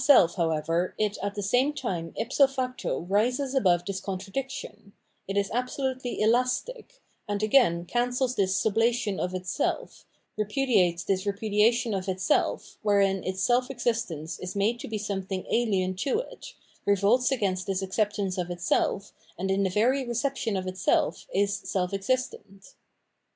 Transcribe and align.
Qua 0.01 0.15
self, 0.17 0.33
however. 0.33 0.95
5^2 0.97 0.97
PhenoTnenohgy 0.97 0.97
of 0.97 0.97
Mind 0.97 1.11
it 1.11 1.17
at 1.21 1.35
the 1.35 1.43
same 1.43 1.73
time 1.73 2.13
ipso 2.17 2.47
facto 2.47 2.99
rises 3.01 3.53
above 3.53 3.85
this 3.85 4.01
contradic 4.01 4.49
tion; 4.49 4.93
it 5.27 5.37
is 5.37 5.51
absolutely 5.53 6.19
elastic, 6.21 7.03
and 7.27 7.43
again 7.43 7.85
cancels 7.85 8.33
this 8.35 8.59
sublation 8.59 9.19
of 9.19 9.35
itself, 9.35 10.07
repudiates 10.39 11.03
this 11.03 11.27
repudiation 11.27 11.93
of 11.93 12.09
itself, 12.09 12.79
wherein 12.81 13.23
its 13.23 13.43
self 13.43 13.67
ezistence 13.67 14.39
is 14.41 14.55
made 14.55 14.79
to 14.79 14.87
be 14.87 14.97
something 14.97 15.43
ahen 15.53 15.95
to 15.97 16.17
it, 16.17 16.55
revolts 16.83 17.31
against 17.31 17.67
this 17.67 17.83
acceptance 17.83 18.39
of 18.39 18.49
itself 18.49 19.13
and 19.37 19.51
in 19.51 19.61
the 19.61 19.69
very 19.69 20.03
reception 20.03 20.57
of 20.57 20.65
itself 20.65 21.27
is 21.31 21.53
self 21.55 21.93
existent. 21.93 22.73